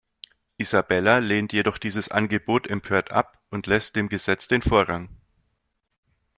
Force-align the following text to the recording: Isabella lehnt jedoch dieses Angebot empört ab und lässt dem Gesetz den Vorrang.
Isabella 0.57 1.19
lehnt 1.19 1.53
jedoch 1.53 1.77
dieses 1.77 2.09
Angebot 2.09 2.65
empört 2.65 3.11
ab 3.11 3.37
und 3.51 3.67
lässt 3.67 3.95
dem 3.95 4.09
Gesetz 4.09 4.47
den 4.47 4.63
Vorrang. 4.63 5.09